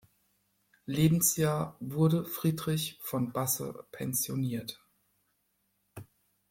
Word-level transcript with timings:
Lebensjahr 0.87 1.77
wurde 1.79 2.25
Friedrich 2.25 2.97
von 3.03 3.31
Basse 3.33 3.85
pensioniert. 3.91 4.81